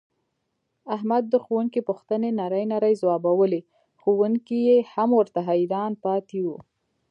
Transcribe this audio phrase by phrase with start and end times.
[0.95, 3.61] احمد د ښوونکي پوښتنې نرۍ نرۍ ځواوبولې
[4.01, 6.47] ښوونکی یې هم ورته حیران پاتې و.